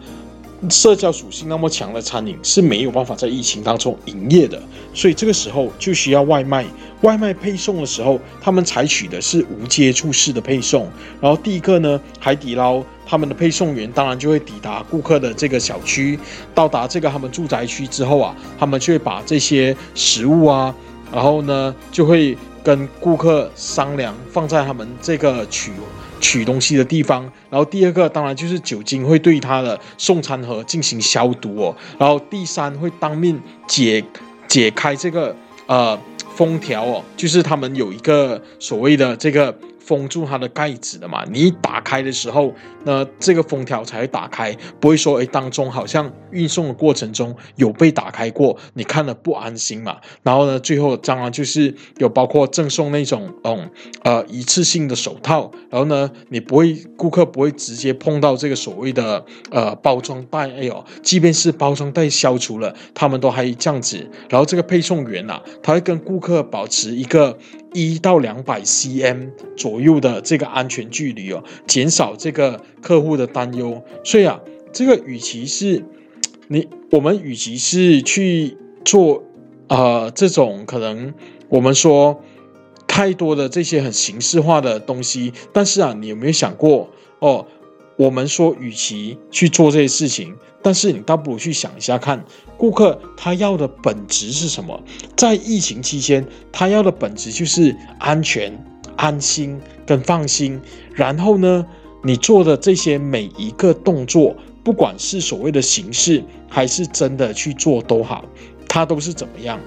[0.71, 4.61] 社交属性那么强的餐饮是没有办法在疫情当中营业的，
[4.95, 6.65] 所以这个时候就需要外卖。
[7.03, 10.91] 外卖配送的时候，他们采取的是无接触式的配送。
[11.21, 16.19] 然后第一个呢，海底捞他们的配送员当然就会抵达顾客的这个小区，
[16.55, 20.75] 到达这个他们住宅区之后啊，他们就会把这些食物啊，
[21.13, 25.71] 然后呢就会跟顾客商量放在他们这个取。
[26.19, 34.03] 取东西的地方，然后第二个当然就是酒精会对他的送餐盒进行消毒哦，然后第三会当面解
[34.49, 35.97] 解开这个呃
[36.35, 39.55] 封条哦，就是他们有一个所谓的这个。
[39.87, 42.53] 封住它的盖子的嘛，你一打开的时候，
[42.85, 49.97] 那这个封条才会打开，不会说哎当中好像运送的过程中有被打开过，你看了不安心嘛。
[50.25, 53.71] 然后呢，最后当然就是有包括赠送那种嗯
[54.03, 64.11] 呃一次性的手套，然后呢你不会顾客不会直接碰到这个所谓的呃包装袋，哎呦，即便是包装袋消除了，他们都还这样子。
[64.29, 67.39] 然后这个配送员呐，他会跟顾客保持一个。
[67.77, 73.83] 一到两百 cm 左右的这个安全距离哦，减少这个客户的担忧。
[74.03, 74.41] 所以啊，
[74.73, 75.85] 这个与其是
[76.49, 79.25] 你我们与其是去做
[79.69, 81.13] 呃这种可能
[81.51, 82.23] 我们说
[82.87, 87.47] 太多的这些很形式化的东西，但是啊，你有没有想过哦？
[87.97, 92.23] 我们说，与其去做这些事情，但是你倒不如去想一下，看
[92.59, 94.79] 顾客他要的本质是什么。
[95.17, 98.53] 在疫情期间，他要的本质就是安全、
[98.97, 100.61] 安心跟放心。
[100.93, 101.65] 然后呢，
[102.03, 108.27] 你做的这些每一个动作，不管是所谓的形式，还是真的去做都好，
[108.69, 109.59] 它都是怎么样？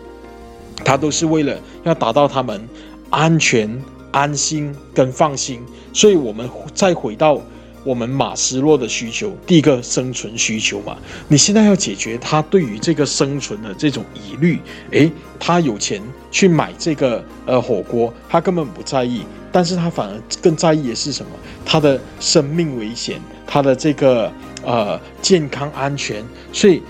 [0.85, 2.69] 它都是为了要达到他们
[3.09, 5.61] 安全、安心跟放心。
[5.93, 7.41] 所以，我们再回到。
[7.83, 14.59] 我们马斯洛的需求，第一个生存需求嘛，你现在要解决他对于这个生存的这种疑虑。
[14.91, 21.31] 诶，他有钱去买这个呃火锅，他根本不在意，但是他反而更在意的是什么？
[21.65, 24.31] 他的生命危险，他的这个
[24.65, 26.23] 呃健康安全。
[26.51, 26.83] 所以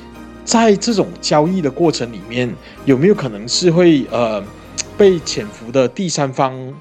[0.43, 2.52] 在这种交易的过程里面，
[2.86, 4.43] 有没有可能是会呃
[4.97, 6.73] 被潜伏的第三方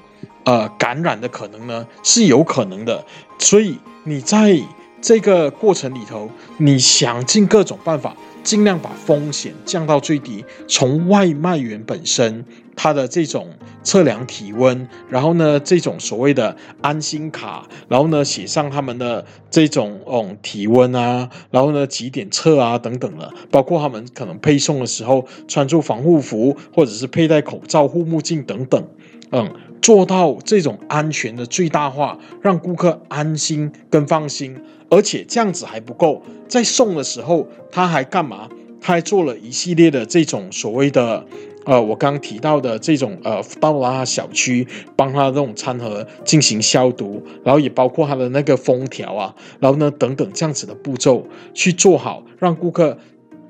[0.45, 1.85] 呃感染的可能呢？
[2.01, 3.05] 是有可能的，
[3.37, 3.77] 所以。
[4.09, 4.59] 你在
[4.99, 10.43] 这个过程里头，你想尽各种办法，尽量把风险降到最低。
[10.67, 12.43] 从外卖员本身
[12.75, 13.47] 他的这种
[13.83, 28.87] 测量体温，然后呢，这种所谓的安心卡，然后呢，写上他们的这种哦体温啊，然后呢几点测啊等等的，包括他们可能配送的时候穿着防护服，或者是佩戴口罩、护目镜等等，
[29.29, 29.47] 嗯。
[29.81, 34.55] 做到这种安全的最大化，让顾客安心跟放心，
[34.89, 38.49] 而且这样子还不够，在送的时候他还干嘛？
[38.81, 41.25] 他还做了一系列的这种所谓的，
[41.65, 44.65] 呃，我刚刚提到的这种呃，到达小区
[44.95, 52.97] 帮他这种餐盒进行消毒，然后也包括他的那个封条啊，然后呢等等这样子的步骤去做好，让顾客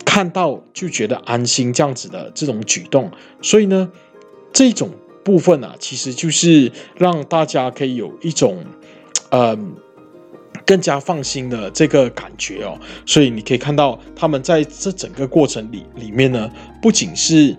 [0.03, 3.11] 看到就觉得安心这样子的这种举动，
[3.41, 3.91] 所以呢，
[4.51, 4.89] 这种。
[5.23, 8.57] 部分啊，其实就是让大家可以有一种，
[9.31, 9.73] 嗯，
[10.65, 12.77] 更加放心的这个感觉哦。
[13.05, 16.49] 所以你可以看到，他们在这整个过程里里面呢，
[16.81, 17.55] 不仅是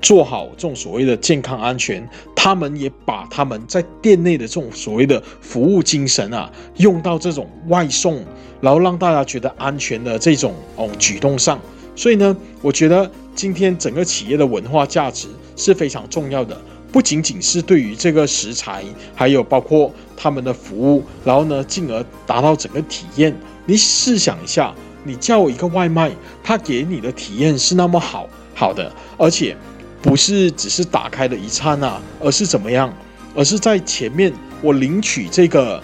[0.00, 8.24] 做好这种所谓的健康安全，他们也把他们在店内的这种所谓的服务精神啊，用到这种外送，
[8.60, 11.60] 然后让大家觉得安全的这种哦举动上。
[11.94, 16.60] 所以呢，我觉得今天整个企业的文化价值是非常重要的。
[16.92, 23.34] 不仅仅是对于这个食材，还有包括他们的服务，然后呢，进而达到整个体验。
[23.64, 26.12] 你试想一下，你叫一个外卖，
[26.44, 29.56] 他给你的体验是那么好好的，而且
[30.02, 32.92] 不是只是打开的一刹那，而是怎么样？
[33.34, 35.82] 而是在前面我领取这个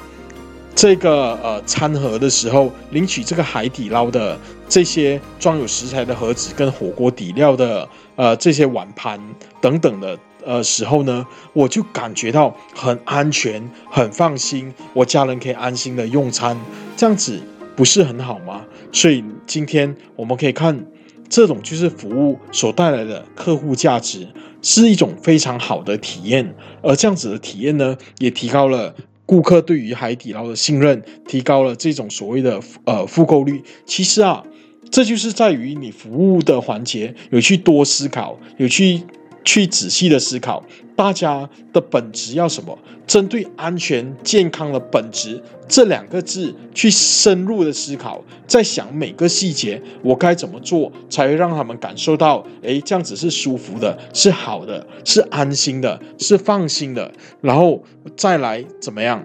[0.80, 4.38] 这个呃餐盒的时候，领取这个海底捞的
[4.68, 9.20] 这些装有食材的盒子跟火锅底料的呃这些碗盘
[9.60, 16.56] 等等的呃时候呢，我就感觉到很安全、很放心，我家人可以安心的用餐，
[16.96, 17.42] 这样子
[17.74, 18.64] 不是很好吗？
[18.92, 20.86] 所以今天我们可以看，
[21.28, 24.28] 这种就是服务所带来的客户价值，
[24.62, 26.54] 是一种非常好的体验。
[26.82, 28.94] 而这样子的体验呢，也提高了
[29.28, 33.62] 顾客对于海底捞的信任，提高了这种所谓的呃复购率。
[33.84, 34.42] 其实啊，
[34.90, 39.02] 这就是在于你服务的环节有去多思考，有去。
[39.48, 40.62] 去仔细的思考，
[40.94, 42.78] 大家的本质要什么？
[43.06, 57.82] 针对安全健康的本质这两个字去深入的思考，在想每个细节，我该怎么做才会让他们感受到，哎，这样子是舒服的，是好的，是安心的，是放心的，然后
[58.14, 59.24] 再来怎么样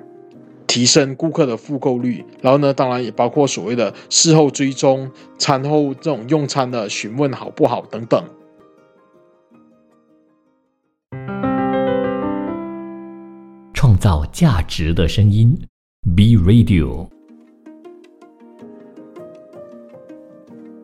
[0.65, 2.23] 提升顾客的复购率？
[2.39, 8.23] 然后呢，当然也包括所谓的事后追踪、餐后这种用餐的询问好不好等等。
[13.83, 15.59] 创造价值的声音
[16.15, 17.09] ，B Radio。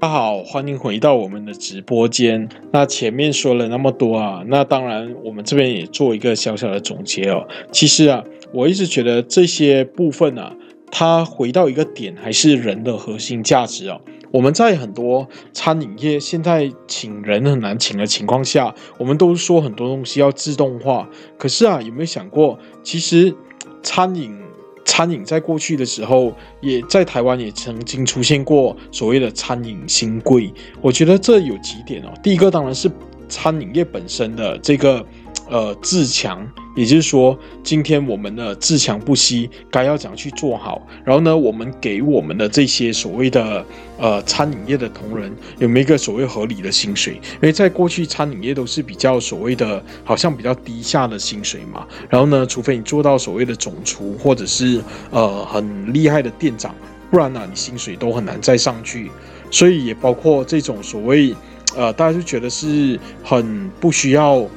[0.01, 2.49] 大家好，欢迎回到我们的直播间。
[2.73, 7.47] 那前面说了那么多啊，那当然我们这边也做一个小小的总结哦。
[7.71, 10.53] 其实啊，我一直觉得这些部分啊，
[10.91, 14.01] 它回到一个点，还是人的核心价值哦。
[14.31, 21.09] 我们在很多餐饮业现在请人很难请的情况下，我们都说很多东西要自动化。
[21.37, 23.35] 可是啊，有没有想过，其实
[23.81, 24.37] 餐饮
[24.85, 30.53] 餐饮在过去的时候，也在台湾也曾经出现过所谓的餐饮新贵。
[30.81, 32.13] 我觉得这有几点哦。
[32.21, 32.91] 第一个当然是
[33.27, 35.05] 餐饮业本身的这个。
[35.49, 40.79] 呃，自强，也就是说，今天我们的自强不息，该要怎样去做好？
[41.03, 43.65] 然后呢，我们给我们的这些所谓的
[43.97, 47.15] 呃餐饮业的同仁，有没有一个所谓合理的薪水？
[47.15, 51.87] 因为在过去餐饮业都是比较所谓的，好像比较低下的薪水嘛。
[52.11, 56.75] 然后呢，除非你做到所谓的总厨，或者是呃很厉害的店长，
[57.09, 59.09] 不然呢，你薪水都很难再上去。
[59.49, 61.35] 所以也包括这种所谓
[61.75, 64.47] 呃，大家就觉得是很不需要。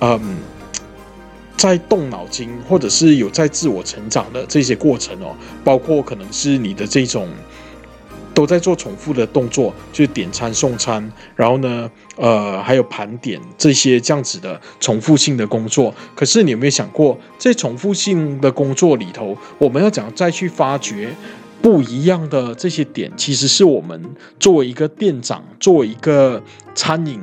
[0.00, 0.36] 嗯，
[1.56, 7.28] 在动脑筋，或者是有在自我成长的这些过程哦，包括可能是你的这种
[8.34, 15.94] 都在做重复的动作，就是点餐送餐，然后呢，呃，还有盘点这些这样子的重复性的工作。
[16.14, 21.08] 可是你有没有想过，在重复性的工作里头，我们要怎样再去发掘
[21.62, 23.10] 不一样的这些点？
[23.16, 24.04] 其实是我们
[24.38, 26.42] 作为一个店长，作为一个
[26.74, 27.18] 餐饮。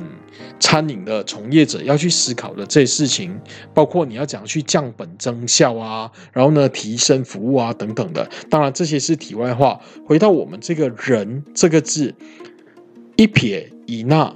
[0.60, 3.38] 餐饮的从业者要去思考的这些事情，
[3.74, 8.28] 包括你要怎样去降本增效啊，然后呢提升服务啊等等的。
[8.48, 9.80] 当然这些是题外话。
[10.06, 12.14] 回到我们这个人这个字，
[13.16, 14.34] 一撇一捺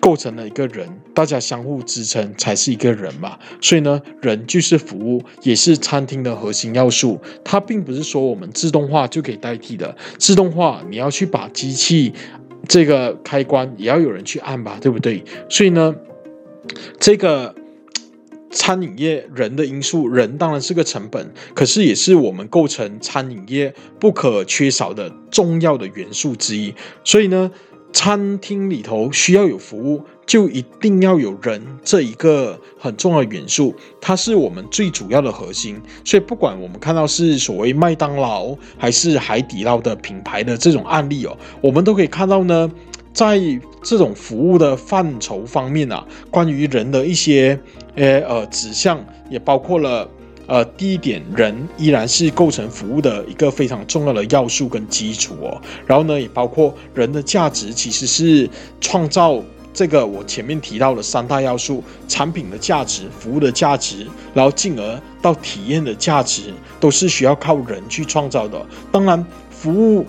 [0.00, 3.38] 构成了一个人，大家相互支撑才是一个人嘛。
[3.60, 7.20] 所以呢，人就是服务，也是餐厅的核心要素。
[7.44, 9.96] 它并不是说我们自动化就可以代替的。
[10.18, 12.12] 自动化你要去把机器。
[12.68, 15.24] 这个开关也要有人去按吧，对不对？
[15.48, 15.94] 所以呢，
[16.98, 17.54] 这个
[18.50, 26.74] 餐饮业人的因素，人当然是个成本，可是也是我们构成餐饮业不可缺少的重要的元素之一。
[27.04, 27.50] 所以呢。
[27.92, 35.80] 餐厅里头需要有服务，就一定要有人这一个很重要的元素，它是我们最主要的核心。
[36.04, 42.70] 所以，不管我们看到是所谓麦当劳还是海底捞的品牌的这种案例哦，我们都可以看到呢，
[43.12, 43.38] 在
[43.82, 47.58] 这种服务的范畴方面啊，关于人的一些
[47.94, 50.08] 呃呃指向，也包括了。
[50.48, 55.60] 呃，第一点，人依然是构成服务的一个非常重要的要素跟基础哦。
[55.84, 58.48] 然后呢，也包括人的价值，其实是
[58.80, 59.42] 创造
[59.76, 66.44] 这个我前面提到的三大要素：产品的价值、服务的价值，然后进而到体验的价值，
[66.80, 68.64] 都是需要靠人去创造的。
[68.90, 70.06] 当然，服务。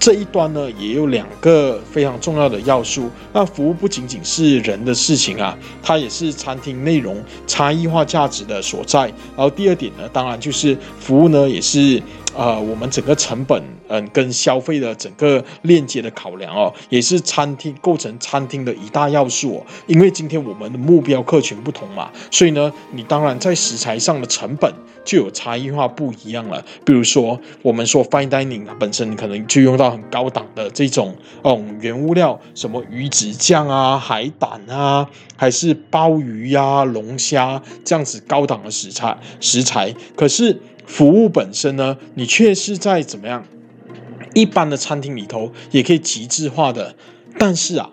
[0.00, 3.10] 这一端呢，也有两个非常重要的要素。
[3.34, 9.02] 那服务不仅仅是人的事情啊，它也是餐厅内容差异化价值的所在。
[9.36, 12.02] 然后第二点呢，当然就是服务呢，也是
[12.36, 19.66] 呃我们整个成本嗯跟消费的整个链接的考量哦，也是餐厅构成餐厅的一大要素哦。
[19.86, 24.72] 因为今天我们的目标客群不同嘛，所以呢，你当然在食材上的成本
[25.04, 26.64] 就有差异化不一样了。
[26.84, 39.94] 比如说我们说 fine dining 本身可能就用到很高档的这种嗯原物料，什么鱼子酱啊、海胆啊，还是鲍鱼呀、龙虾这样子高档的食材食材。
[40.16, 43.46] 可是服务本身呢，你却是在怎么样
[44.34, 46.94] 一般的餐厅里头也可以极致化的，
[47.38, 47.90] 但是啊。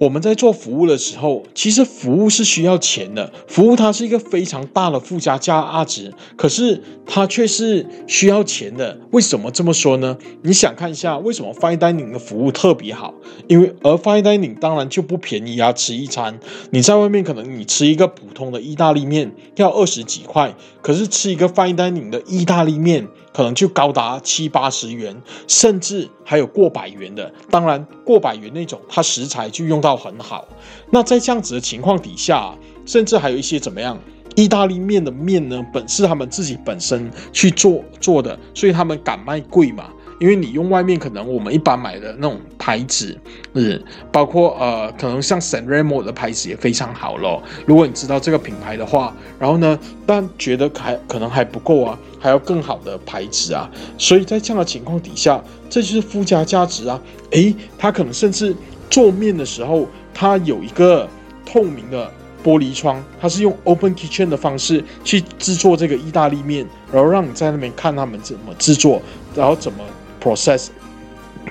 [0.00, 3.30] 我们在做服务的时候，其实服务是需要钱的。
[3.46, 8.98] 服务它是一个非常大的附加价值，可是它却是需要钱的。
[9.10, 10.16] 为什么这么说呢？
[10.42, 13.12] 你想看一下，为什么 fine dining 的服务特别好？
[13.46, 15.70] 因为而 fine dining 当然就不便宜啊！
[15.70, 16.40] 吃一餐，
[16.70, 23.06] 你在外面可能你吃一个普通的意大利面要二十几块，可是吃一个 fine dining 的意大利面。
[23.32, 25.16] 可能就高达七八十元，
[25.46, 27.32] 甚至还有过百元的。
[27.50, 30.46] 当然，过百元那种，它食材就用到很好。
[30.90, 32.54] 那在这样子的情况底下，
[32.84, 33.98] 甚至还有一些怎么样？
[34.36, 39.90] 意大利面的面呢，本是他们自己本身去做做的，所以他们敢卖贵嘛。
[40.20, 43.18] 因为你用外面可能我们一般买的那种牌子，
[43.54, 47.42] 嗯，包括呃，可能像 San Remo 的牌子也非常好咯。
[47.64, 53.68] 如果你知道这个品牌的话，然后呢，但觉得还可能还不够啊，还要更好的牌子啊。
[53.98, 57.00] 所以在这样的情况底下，这就是附加价值啊。
[57.30, 58.54] 诶，它可能甚至
[58.88, 61.08] 做面的时候，它有一个
[61.44, 62.08] 透明的
[62.44, 69.02] 玻璃窗，它是用 Open Kitchen 的方式去制作这个意大利面，然后让你在那边看他们怎么制作，
[69.34, 69.78] 然后怎么。
[70.22, 70.66] process，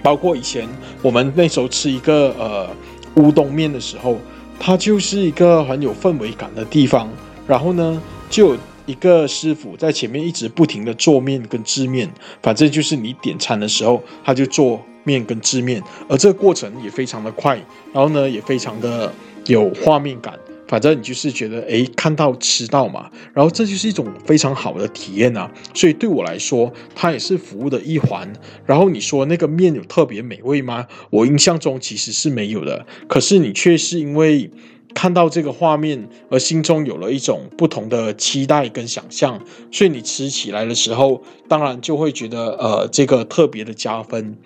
[0.04, 0.70] 包括以前
[1.02, 2.70] 我们那时候吃一个呃
[3.16, 4.20] 乌冬面的时候，
[4.60, 7.10] 它就是一个很有氛围感的地方。
[7.48, 8.00] 然后呢，
[8.30, 8.58] 就有
[8.90, 12.10] 一个师傅在前面一直不停的做面跟制面，
[12.42, 17.56] 反正就是你点餐的时候，他就做面跟制面，而这个过程也非常的快，
[17.94, 19.14] 然后呢也非常的
[19.46, 20.34] 有画面感。
[20.68, 25.52] 反正你就是觉得，哎，看到吃到嘛，然后这就是一种非常好的体验啊。
[25.74, 28.32] 所以对我来说，它也是服务的一环。
[28.66, 30.88] 然后你说那个面有特别美味吗？
[31.12, 32.86] 我印象中其实是没有的。
[33.08, 34.50] 可是你却是因为
[34.94, 44.38] 看到这个画面而心中有了一种不同的期待跟想象，所以你吃起来的时候，当然就会觉得，呃，这个特别的加分。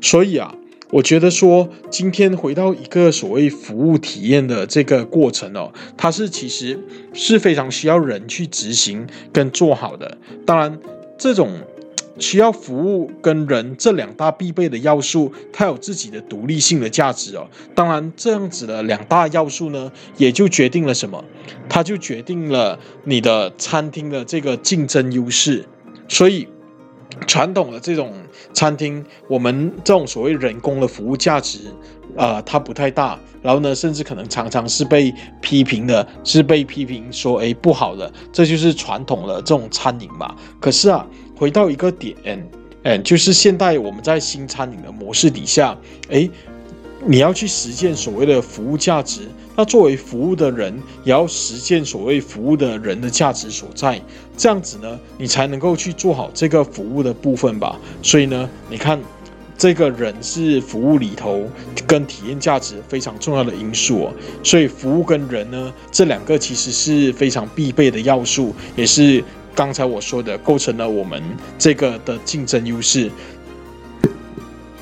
[0.00, 0.54] 所以啊。
[0.92, 6.78] 我觉得说，今天回到一个所谓服务体验的这个过程哦，它是其实
[7.14, 10.18] 是非常需要人去执行跟做好的。
[10.44, 10.78] 当然，
[11.16, 11.50] 这种
[12.18, 17.46] 需要服务跟人这两大必备的要素，它有自己的独立性的价值哦。
[17.74, 21.24] 当然，这样子的两大要素呢，也就决定了什么？
[21.68, 25.64] 它就决定了你的餐厅的这个竞争优势。
[26.08, 26.48] 所以。
[27.26, 28.10] 传统的这种
[28.54, 31.58] 餐厅，我们这种所谓人工的服务价值，
[32.16, 33.20] 啊，它不太大。
[33.42, 38.10] 然后呢，甚至可能常常是被批评的，是被批评说，哎，不好的。
[38.32, 40.34] 这就是传统的这种餐饮嘛。
[40.58, 41.06] 可是啊，
[41.42, 42.14] 回到一个点，
[42.84, 45.76] 嗯，就是现代我们在新餐饮的模式底下，
[46.08, 46.30] 哎。
[47.04, 49.22] 你要去实践所谓的服务价值，
[49.56, 50.72] 那作为服务的人，
[51.02, 54.00] 也要实践所谓服务的人的价值所在，
[54.36, 57.76] 这样子呢，你才能够去做好这个服务的部分吧。
[58.02, 59.02] 所以呢，你看，
[59.58, 61.42] 这个人是服务里头
[61.88, 64.12] 跟体验价值非常重要的因素哦。
[64.44, 69.24] 所以服务跟人呢，这两个其实是非常必备的要素，也是
[69.54, 71.22] 刚才我说的构成了我们
[71.58, 73.10] 这个的竞争优势。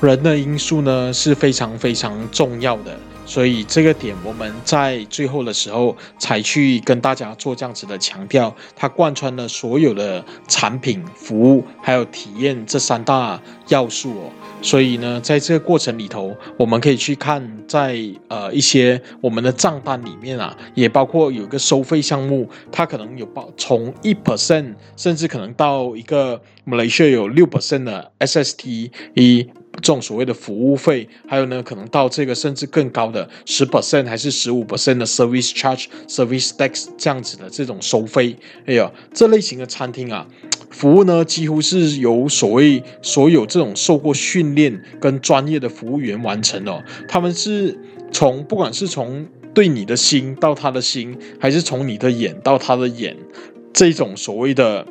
[0.01, 2.99] 人的因素呢是非常非常重要的，
[3.31, 14.29] 所以这个点我们在最后的时候才去跟大家做这样子的强调，它贯穿了所有的产品、服务还有体验这三大要素哦。
[14.61, 29.47] 所以呢，在这个过程里头，我们可以去看在呃一些我们的账单里面啊，也包括有一个收费项目，它可能有包从一 percent，甚至可能到一个马来西亚有六 percent 的 SST 一。
[29.75, 38.35] 这种所谓的服务费，还有呢，可能到这个甚至更高的十 percent 还是十五 percent 的 service charge、service tax 这样子的这种收费。
[38.65, 40.27] 哎呀，这类型的餐厅啊，
[40.69, 46.83] 服务呢几乎是由所谓所有这种受过训练跟专业的服务员完成哦。
[47.07, 47.79] 他们是
[48.11, 53.15] 从不管是从对你的心到他的心，还是从你的眼到他的眼，
[53.73, 54.85] 这种所谓的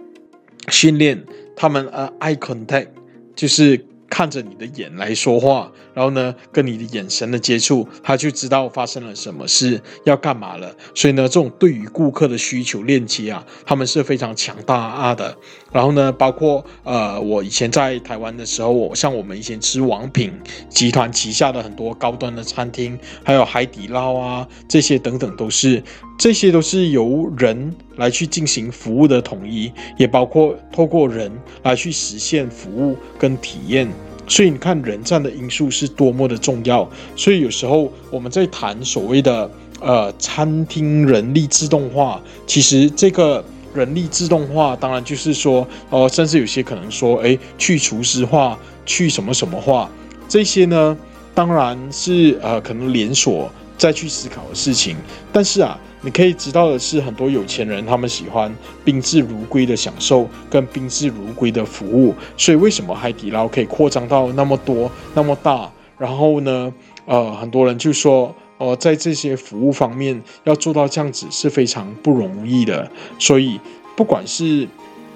[0.68, 1.22] 训练，
[1.54, 2.88] 他们呃 eye contact
[3.36, 3.84] 就是。
[4.10, 10.74] 看着你的眼来说话，然后呢，跟你的眼神的接触，他就知道发生了什么事，要干嘛了。
[10.94, 15.34] 所以呢，这种对于顾客的需求链接啊，他们是非常强大啊的。
[15.72, 20.32] 然后呢，包括呃，我以前在台湾的时候，我像我们以前吃王品
[20.68, 25.82] 集团旗下的很多高端的餐厅，还有海底捞啊，这些等等都是，
[26.18, 31.30] 这些都是由人来去进行服务的统一，也包括透过人
[31.62, 33.88] 来去实现服务跟体验。
[34.26, 36.88] 所以你看，人占的因素是多么的重要。
[37.14, 39.50] 所以有时候我们在谈所谓的
[39.80, 43.44] 呃餐厅人力自动化，其实这个。
[43.72, 49.88] 人力自动化，当然就是说，哦，甚至有些可能说，哎，去厨师化，去什么什么化，
[50.28, 50.96] 这些呢，
[51.34, 54.96] 当然是呃，可能连锁再去思考的事情。
[55.32, 58.54] 但是啊，你可以知道的是，很多有钱人他们喜欢
[58.84, 62.14] 宾至如归的享受，跟宾至如归的服务。
[62.36, 65.70] 所以为什么海底捞可以扩张到那么多、那么大？
[65.96, 66.72] 然后呢，
[67.06, 68.34] 呃，很多人就说。
[68.60, 73.58] 哦，在这些服务方面要做到这样子是非常不容易的，所以
[73.96, 74.68] 不管是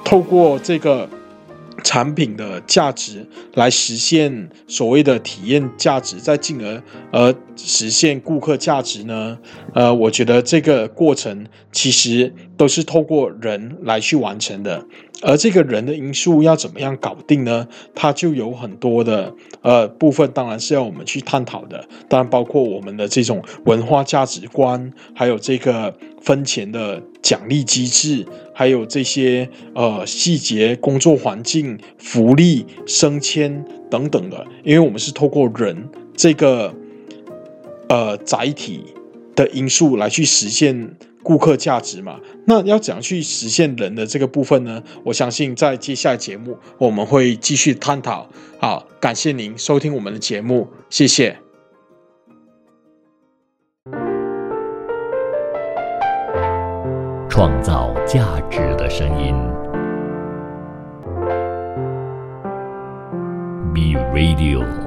[0.02, 1.06] 透过这个
[1.82, 6.82] 产品的价值来实现所谓的体验价值，再进而
[7.12, 9.36] 而实现顾客价值呢？
[9.74, 14.86] 呃，我觉得这个过程其实都是透过人来去完成的。
[15.22, 17.66] 而这个人的因素要怎么样搞定呢？
[17.94, 21.88] 它就有很多的呃部分，当然是要我们去探讨的。
[22.08, 34.44] 当然，包括我们的这种文化价值观，还有这个分钱的奖励机制，还有这些呃细节、工作环境、福利、升迁等等的。
[34.62, 36.74] 因为我们是透过人这个
[37.88, 38.84] 呃载体
[39.34, 40.96] 的因素来去实现。
[41.24, 44.80] 顾客价值嘛，那要怎样去实现人的这个部分呢？
[45.04, 48.28] 我相信在接下来节目我们会继续探讨。
[48.60, 51.38] 好，感谢您收听我们的节目，谢谢。
[57.30, 59.34] 创造价值的声音
[63.74, 64.83] ，B Radio。